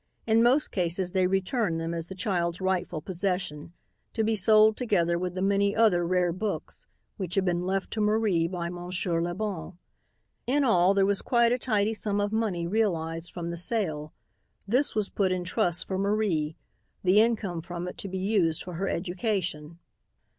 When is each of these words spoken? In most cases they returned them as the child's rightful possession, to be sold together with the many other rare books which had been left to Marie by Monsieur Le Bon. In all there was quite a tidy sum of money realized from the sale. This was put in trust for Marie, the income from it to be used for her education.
In 0.25 0.41
most 0.41 0.71
cases 0.71 1.11
they 1.11 1.27
returned 1.27 1.79
them 1.79 1.93
as 1.93 2.07
the 2.07 2.15
child's 2.15 2.59
rightful 2.59 3.01
possession, 3.01 3.71
to 4.13 4.23
be 4.23 4.33
sold 4.35 4.75
together 4.75 5.19
with 5.19 5.35
the 5.35 5.43
many 5.43 5.75
other 5.75 6.03
rare 6.07 6.31
books 6.31 6.87
which 7.17 7.35
had 7.35 7.45
been 7.45 7.67
left 7.67 7.91
to 7.91 8.01
Marie 8.01 8.47
by 8.47 8.67
Monsieur 8.67 9.21
Le 9.21 9.35
Bon. 9.35 9.77
In 10.47 10.63
all 10.63 10.95
there 10.95 11.05
was 11.05 11.21
quite 11.21 11.51
a 11.51 11.59
tidy 11.59 11.93
sum 11.93 12.19
of 12.19 12.31
money 12.31 12.65
realized 12.65 13.31
from 13.31 13.51
the 13.51 13.57
sale. 13.57 14.11
This 14.67 14.95
was 14.95 15.11
put 15.11 15.31
in 15.31 15.43
trust 15.43 15.87
for 15.87 15.99
Marie, 15.99 16.55
the 17.03 17.21
income 17.21 17.61
from 17.61 17.87
it 17.87 17.99
to 17.99 18.07
be 18.07 18.17
used 18.17 18.63
for 18.63 18.73
her 18.73 18.89
education. 18.89 19.77